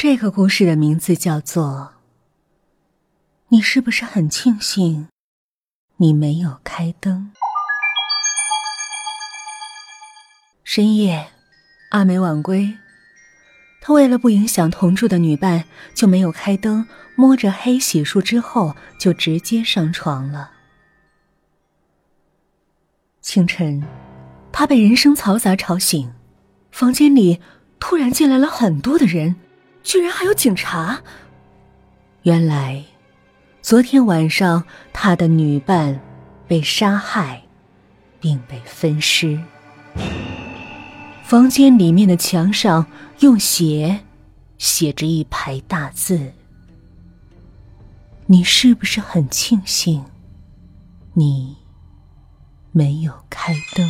[0.00, 1.94] 这个故事的名字叫做
[3.48, 5.08] 《你是不是很庆幸
[5.96, 7.32] 你没有开灯》？
[10.62, 11.32] 深夜，
[11.90, 12.78] 阿美晚归，
[13.80, 16.86] 她为了不影响同住的女伴，就没有开灯，
[17.16, 20.52] 摸着黑洗漱之后就直接上床了。
[23.20, 23.82] 清晨，
[24.52, 26.14] 她被人声嘈杂吵醒，
[26.70, 27.40] 房间里
[27.80, 29.34] 突然进来了很多的人。
[29.82, 31.02] 居然还有警察！
[32.22, 32.84] 原来，
[33.62, 36.00] 昨天晚上他的女伴
[36.46, 37.42] 被杀害，
[38.20, 39.40] 并被分尸。
[41.22, 42.86] 房间里面的墙上
[43.20, 44.00] 用血
[44.58, 46.32] 写着一排大字
[48.26, 50.04] ：“你是不是很庆幸，
[51.14, 51.56] 你
[52.72, 53.88] 没有开灯？”